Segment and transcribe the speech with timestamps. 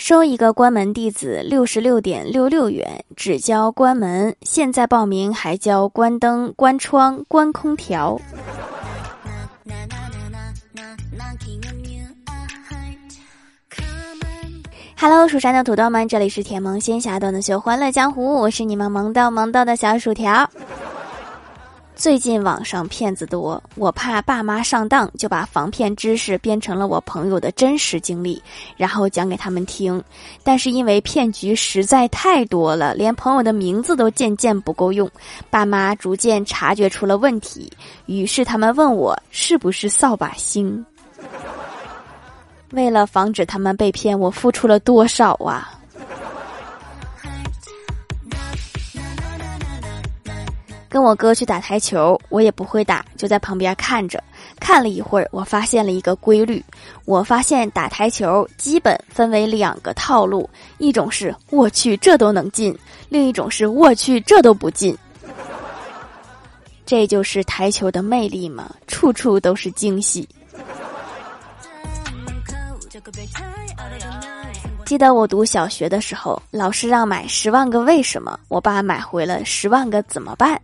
[0.00, 4.34] 收一个关门弟子六十六点六六元，只交关门。
[4.40, 8.18] 现在报名还交关灯、关窗、关空调。
[14.96, 20.48] Hello，蜀山的土豆们，这里是甜萌仙侠段的秀欢乐江湖，我是你们萌到萌到的小薯条。
[22.00, 28.42] 最近网上骗子多，我怕爸妈上当，就把防骗知识编成了我朋友的真实经历，
[28.74, 30.02] 然后讲给他们听。
[30.42, 35.06] 但是因为骗局实在太多了，连朋友的名字都渐渐不够用，
[35.50, 37.70] 爸妈逐渐察觉出了问题，
[38.06, 40.82] 于是他们问我是不是扫把星。
[42.70, 45.78] 为了防止他们被骗，我付出了多少啊！
[50.90, 54.22] 跟我哥去打台球，我也不会打，就在旁边看着。
[54.58, 56.62] 看了一会儿，我发现了一个规律。
[57.04, 62.76] 我发现打台球基本分为两个套路：一种是我去这都能进，
[63.08, 64.98] 另一种是我去这都不进。
[66.84, 70.28] 这就是台球的魅力嘛，处处都是惊喜。
[74.90, 80.56] 记得我读小学的时候，老师让买《十万个为什么》，我爸买回了《十万个怎么办》。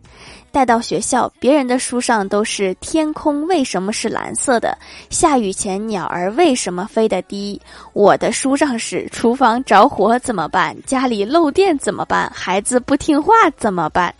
[0.51, 4.77] 带到学校，别人的书上都是天空为什么是蓝色的，
[5.11, 14.13] 下雨前鸟儿为什么飞得低，我的书上是厨房着火怎么办，家里漏电怎么办，孩子不听话怎么办？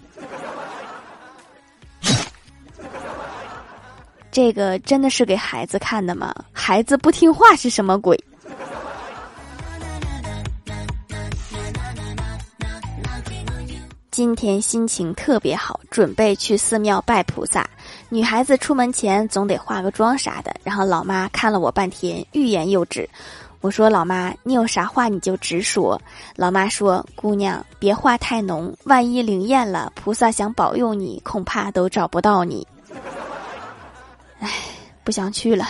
[4.31, 6.33] 这个真的是给孩子看的吗？
[6.53, 8.17] 孩子不听话是什么鬼？
[14.17, 17.69] 今天心情特别好，准备去寺庙拜菩萨。
[18.09, 20.57] 女孩子出门前总得化个妆啥的。
[20.65, 23.07] 然后老妈看了我半天，欲言又止。
[23.61, 26.01] 我说：“老妈，你有啥话你就直说。”
[26.35, 32.67] 老妈说：“姑娘，别化太浓，万一灵验了，菩萨想保佑你，恐怕都找不到你。”
[34.41, 34.51] 唉，
[35.05, 35.69] 不想去了。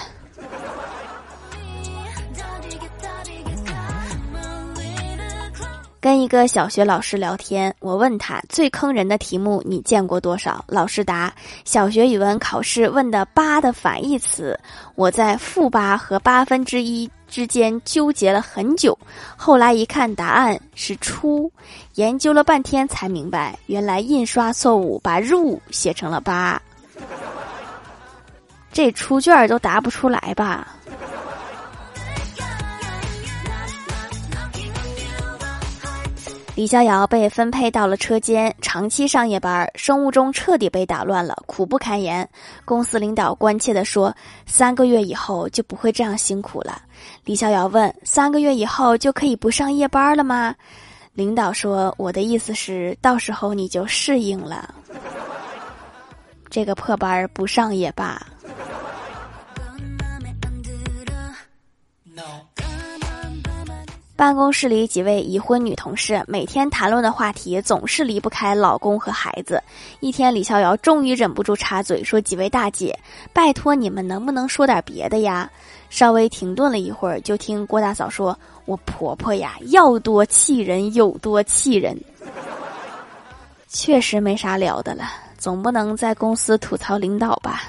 [6.06, 10.64] 跟一个小学老师聊天，我问他最坑人的题目你见过多少？
[10.68, 11.34] 老师答：
[11.64, 14.56] 小学语文考试问的八的反义词。
[14.94, 18.96] 我在负八和八分之一之间纠结了很久，
[19.36, 21.50] 后来一看答案是出，
[21.96, 26.62] 研究了半天才明白，原来印刷错误把入写成了八。
[28.70, 30.68] 这出卷都答不出来吧？
[36.56, 42.26] 李逍遥被分配到了车间，长期上夜班，生物钟彻底被打乱了，苦不堪言。
[42.64, 44.10] 公司领导关切地说
[44.46, 46.80] ：“三个月以后就不会这样辛苦了。”
[47.26, 50.54] 李逍遥问：“三个月以后就可以不上夜班了吗？”
[51.12, 54.74] 领导说：“我的意思是，到时候你就适应了。
[56.48, 58.18] 这个破班不上也罢。”
[64.16, 69.62] 办公室里几位已婚女同事每天谈论的话题总是离不开老公和孩子。
[70.00, 72.98] 一天，李逍遥终于忍不住插嘴说：“几位大姐，
[73.34, 75.50] 拜托你们能不能说点别的呀？”
[75.90, 81.94] 稍微停顿了一会儿，就听郭大嫂说：“我婆婆呀，要多气人有多气人。”
[83.68, 85.04] 确实没啥聊的了，
[85.36, 87.64] 总不能在公司吐槽领导吧。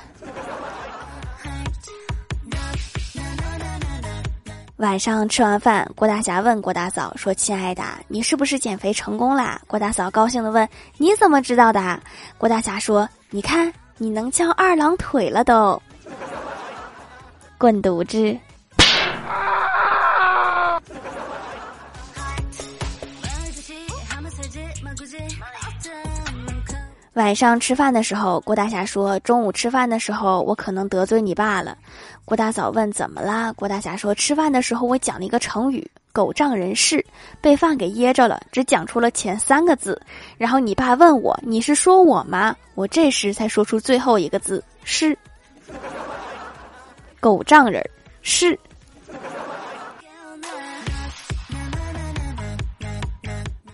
[4.78, 12.00] 晚上吃完饭，郭大侠问郭大嫂说：“亲爱的，你是不是减肥成功啦？”郭大嫂高兴的问：“你怎么知道的？”
[12.38, 15.82] 郭大侠说：“你看，你能翘二郎腿了都。”
[17.58, 18.38] 滚犊子！
[27.18, 31.76] 晚上吃饭的时候，郭大侠说：“中午吃饭的时候，我可能得罪你爸了。”
[32.26, 35.84] 郭大嫂问：“怎么啦？”郭大侠说：“吃饭的时候，我讲了一个成语
[36.14, 37.04] ‘狗仗人势’，
[37.42, 40.00] 被饭给噎着了，只讲出了前三个字。
[40.38, 45.18] 然后你爸问我：‘你是说我吗？’我这时才说出最后一个字‘是’。
[47.20, 47.84] 狗仗人
[48.22, 48.58] 势。”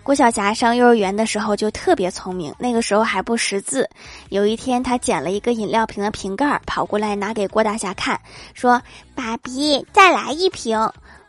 [0.04, 3.88] 郭晓霞上幼儿园的时候就特别聪明，那个时候还不识字。
[4.28, 8.20] 有一天，她捡了一个饮料瓶的瓶盖，跑过来拿给郭大侠看，
[8.52, 8.80] 说
[9.16, 10.78] ：“爸比，再来一瓶。”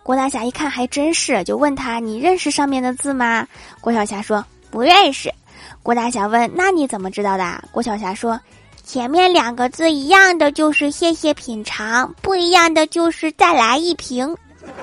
[0.04, 3.48] 郭大侠一看，还真是，就问他：“你认识上面的字吗？”
[3.80, 5.34] 郭晓霞说：“不认识。”
[5.82, 8.38] 郭大侠问：“那你怎么知道的？”郭晓霞说
[8.84, 14.36] ：“前面两个字一样的就是谢谢品尝，不一样的就是再来一瓶。”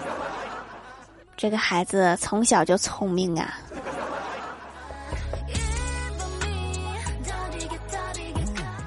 [1.36, 3.52] 这个孩子从小就聪明啊。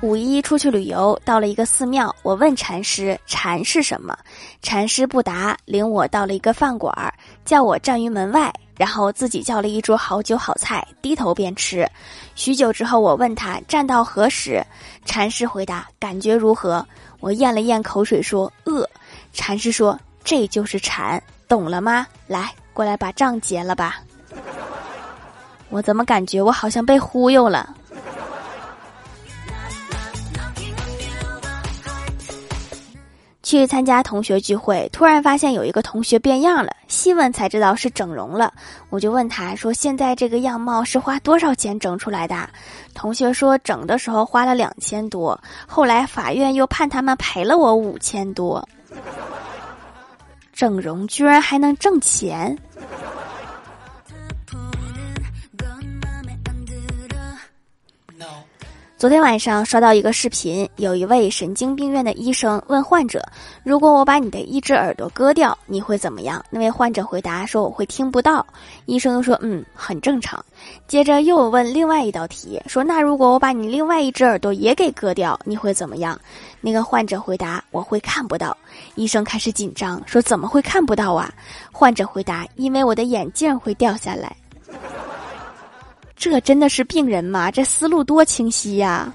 [0.05, 4.15] 五一出去旅游，到了一个寺庙，我问禅师：“禅是什么？”
[4.61, 6.93] 禅师不答，领我到了一个饭馆，
[7.43, 11.89] 叫我站于门外，然后自己叫了一桌好酒好菜，低头便吃。
[12.35, 14.63] 许久之后，我问他站到何时，
[15.05, 16.85] 禅师回答：“感觉如何？”
[17.19, 18.87] 我咽了咽口水说：“饿。”
[19.33, 22.05] 禅师说：“这就是禅，懂了吗？
[22.27, 24.01] 来，过来把账结了吧。”
[25.69, 27.75] 我怎么感觉我好像被忽悠了？
[33.57, 38.53] 去参加同学聚会，突然发现有一个同学变样了，细问才知道是整容了。
[38.89, 42.49] 我就问他说：“现在这个样貌是花多少钱整出来的？”
[42.93, 48.67] 同学说：“整的时候花了两千多，后来法院又判他们赔了我五千多。”
[50.53, 52.57] 整容居然还能挣钱？
[58.97, 63.21] 昨天晚上刷到一个视频，有一位神经病院的医生问患者
[63.61, 68.45] ：“如果我把你的一只耳朵割掉，你会怎么样？”那位患者回答说：“我会听不到。”
[68.87, 70.43] 医生说：“嗯，很正常。”
[70.87, 76.17] 接着又问另外一道题，说：“那如果我把你另外一只耳朵也给割掉，你会怎么样？”
[76.61, 78.55] 那个患者回答：“我会看不到。”
[78.95, 81.29] 医生开始紧张，说：“怎么会看不到啊？”
[81.69, 84.33] 患者回答：“因为我的眼镜会掉下来。”
[86.15, 87.51] 这真的是病人吗？
[87.51, 89.13] 这思路多清晰呀！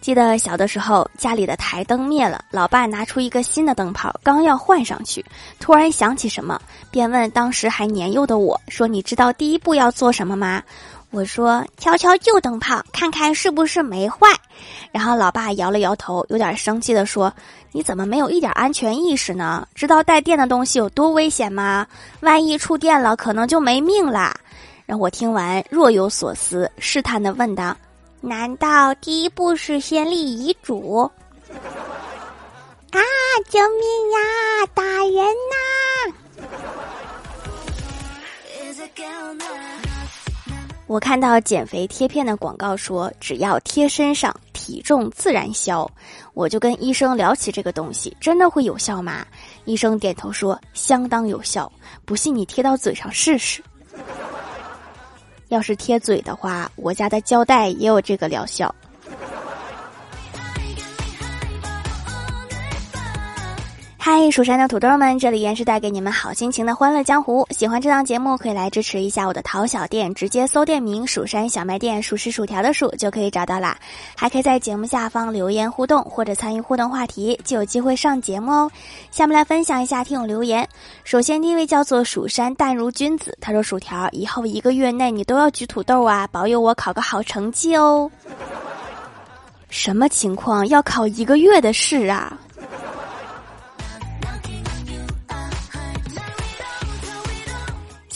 [0.00, 5.24] 记得小的时候，家里的台灯灭了，老爸拿出一个新的灯泡，刚要换上去，
[5.60, 6.60] 突然想起什么，
[6.90, 10.62] 便问当时还年幼的我说：“你知道第一步要做什么吗？”
[11.10, 14.28] 我说：“敲敲旧灯泡，看看是不是没坏。”
[14.92, 17.32] 然后老爸摇了摇头，有点生气的说
[17.72, 19.66] ：“你怎么没有一点安全意识呢？
[19.74, 21.86] 知道带电的东西有多危险吗？
[22.20, 24.34] 万一触电了，可能就没命啦。”
[24.86, 27.76] 让我听完若有所思，试探的问道
[28.20, 31.08] ：“难道第一步是先立遗嘱？”
[32.90, 33.00] 啊！
[33.48, 33.80] 救命
[34.10, 34.66] 呀！
[34.74, 36.12] 打人呐！
[40.88, 44.34] 我看到减肥贴片的广告说，只要贴身上，
[44.70, 45.90] 体重自然消。
[46.32, 49.26] 我就跟医生聊起这个东西，真的会有效吗？
[49.64, 51.70] 医生点头说，相当有效。
[52.04, 53.60] 不信你贴到嘴上试试。
[55.48, 58.72] 要是贴嘴的话，我家的胶带也有这个疗效。
[64.12, 67.46] 嗨，蜀山的土豆们，这里依然是带给你们好心情的欢乐江湖。
[67.50, 73.78] 喜欢这档节目，可以来支持一下我的淘小店，直接搜店名“蜀山小卖店”，数是薯条的数就可以找到啦。
[74.16, 78.70] 还可以在节目下方留言互动，或者参与互动话题，就有机会上节目哦。
[79.12, 80.68] 下面来分享一下听友留言。
[81.04, 88.10] 首先第一位叫做蜀山淡如君子，他说：“薯条，以后一个月内你都要举土豆啊，保佑我考个好成绩哦。”
[89.70, 90.66] 什么情况？
[90.66, 92.36] 要考一个月的试啊？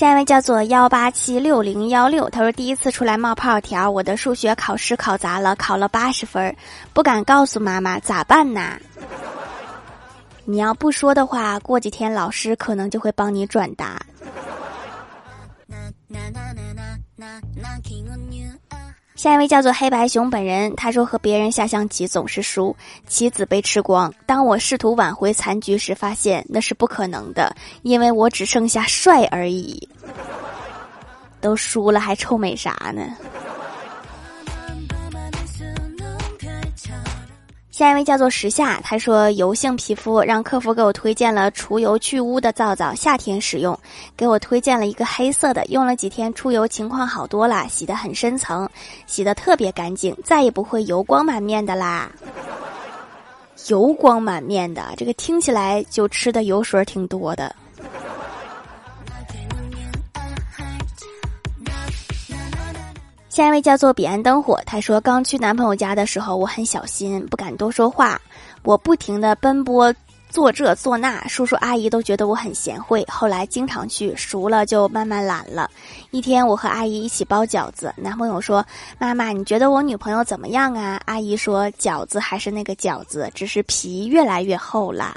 [0.04, 6.54] 下一位叫做幺八七六零幺六，他说第一次出来冒泡条，我的数学考试考砸了，考了八十分，
[6.92, 8.78] 不敢告诉妈妈，咋办呐？
[10.44, 13.98] 你要不说的话，过几天老师可能就会帮你转达。
[19.24, 22.76] 下一位叫做黑白熊本人，他说和别人下象棋总是输，
[23.06, 24.12] 棋子被吃光。
[24.26, 29.88] 当我试图挽回残局时，发现那是不可能的，因为我只剩下帅而已。
[31.40, 33.16] 都输了还臭美啥呢？
[37.74, 43.76] 下一位叫做时下，他说油性皮肤，让客服给我推荐了除油去污的皂皂，夏天使用。
[44.16, 48.70] 给我推荐了一个黑色的，用了几天出油情况好多了，洗得很深层，
[49.08, 52.08] 洗得特别干净，再也不会油光满面的啦。
[53.66, 57.52] 油光满面的，这个听起来就吃的油水挺多的。
[63.34, 68.16] 下一位叫做彼岸灯火，他说刚去男朋友家的时候，我很小心，不敢多说话，
[68.62, 69.92] 我不停的奔波
[70.30, 75.68] 做这做那，叔叔阿姨都觉得我很贤惠，后来经常去，熟了就慢慢懒了。
[76.12, 78.64] 一天我和阿姨一起包饺子，男朋友说
[79.00, 85.12] ：“妈妈，你觉得我女朋友怎么样啊？”阿姨说：“饺子还是那个饺子，只是皮越来越厚了。”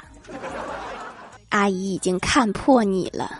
[1.50, 3.30] 阿姨已经看破你了。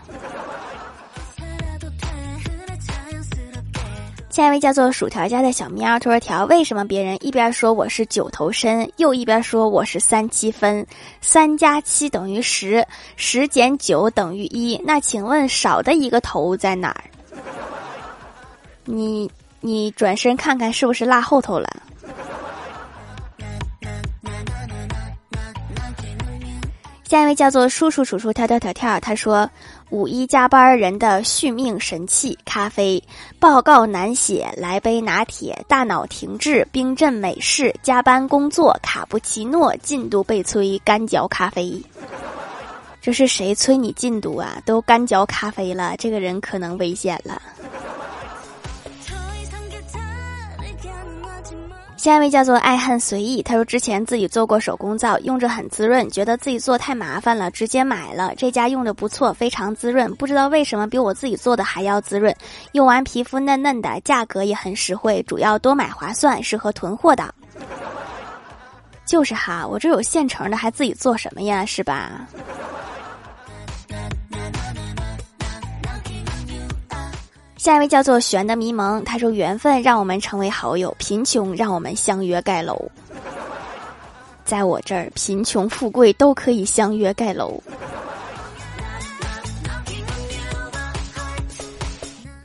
[4.38, 10.86] 下一位叫做薯条家的小喵，他说：“条为什么别人一边说我是九头身，又一边说我是三七分？
[11.20, 14.80] 三加七等于十，十减九等于一。
[14.84, 17.02] 那请问少的一个头在哪儿？
[18.84, 19.28] 你
[19.60, 21.68] 你转身看看是不是落后头了？”
[27.08, 29.48] 下一位叫做叔叔叔叔跳跳跳跳，他说。
[29.88, 33.02] 五一加班人的续命神器——咖啡，
[33.40, 41.82] 报告难写，来杯拿铁，大脑停滞，冰镇美式，加班工作，卡布奇诺，进度被催，干嚼咖啡。
[43.00, 44.60] 这是谁催你进度啊？
[44.66, 47.40] 都干嚼咖啡了，这个人可能危险了。
[51.96, 62.32] 下一位叫做爱恨随意，他说之前自己做过手工皂，用着很滋润，觉得自己做太麻烦了，直接买了这家用的不错，非常滋润，不知道为什么比我自己做的还要滋润，
[62.70, 67.34] 用完皮肤嫩嫩的，价格也很实惠，主要多买划算，适合囤货的。
[69.04, 71.64] 就是哈，我这有现成的，还自己做什么呀？
[71.64, 72.28] 是吧？
[77.58, 82.80] 下一位叫做玄的迷蒙，他说：“缘分让我们成为好友，贫穷让我们相约盖楼。
[84.44, 87.60] 在我这儿，贫穷富贵都可以相约盖楼。”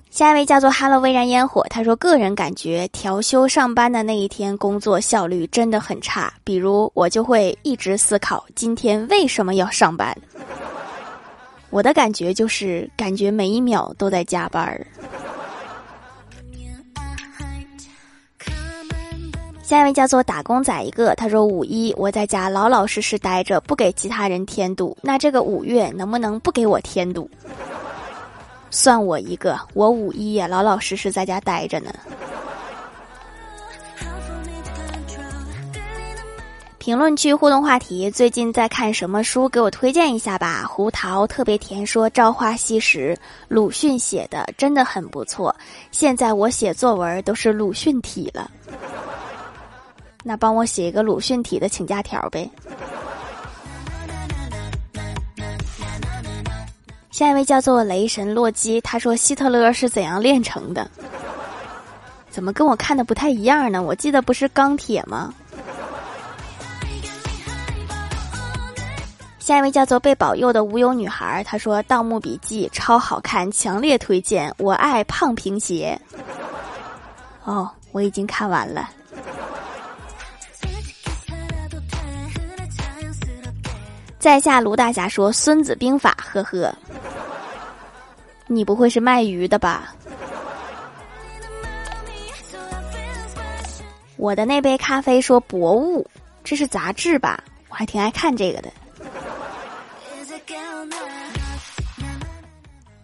[0.09, 6.33] 下一位叫做哈喽微燃烟火，他说：“个人感觉调休上班的那一天，工作效率真的很差。
[6.43, 10.15] 比如我就会一直思考今天为什么要上班。
[11.73, 14.85] 我的感觉就是感觉每一秒都在加班儿。”
[19.63, 24.95] 下一位叫做打工仔一个，他说五一我在家老老实实待着，不给其他人添堵。
[25.01, 27.27] 那这个五月能不能不给我添堵？
[28.69, 31.91] 算我一个，我五一也老老实实在家待着呢。
[36.83, 39.47] 评论区互动话题：最近在看什么书？
[39.47, 40.65] 给我推荐一下吧。
[40.67, 45.55] 胡桃特别甜说：“朝花夕拾”，鲁迅写的真的很不错。
[45.91, 48.51] 现在我写作文都是鲁迅体了。
[50.25, 52.51] 那帮我写一个鲁迅体的请假条呗。
[57.11, 60.91] 下一位叫做雷神洛基，他说希特勒是怎样炼成的？
[62.29, 63.81] 怎么跟我看的不太一样呢？
[63.81, 65.33] 我记得不是钢铁吗？
[69.43, 74.49] 下一位叫做被保佑的无忧女孩，她说《盗墓笔记》超好看，强烈推荐。
[74.57, 75.99] 我爱胖平鞋。
[77.43, 78.89] 哦，我已经看完了。
[84.17, 86.73] 在下卢大侠说《孙子兵法》，呵呵，
[88.47, 89.93] 你不会是卖鱼的吧？
[94.15, 96.09] 我的那杯咖啡说博物，
[96.45, 97.43] 这是杂志吧？
[97.67, 98.71] 我还挺爱看这个的。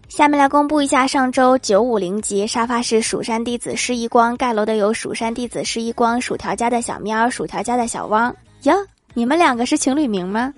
[0.08, 8.76] 下面来公布一下上周九五零级沙发是蜀山弟子施一光盖楼的有蜀山弟子施一光、薯条家的小喵、薯条家的小汪呀，
[9.14, 10.54] 你们两个是情侣名吗？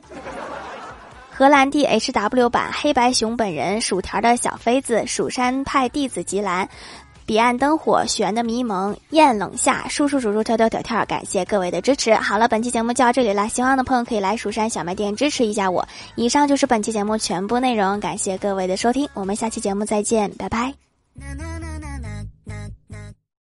[1.29, 6.67] 荷兰弟 H W 版黑白熊本人薯条的小妃子蜀山派弟子吉兰，
[7.25, 12.13] 彼岸灯火悬的迷蒙艳冷夏叔叔叔叔跳跳跳跳，感谢各位的支持。
[12.15, 15.87] 好了，本期节目就到这里了，喜欢的朋友可以来蜀山小卖店支持一下我。
[16.15, 20.73] 以上就是本期节目全部内容，感谢各位的收听，我们下期节目再见，拜拜。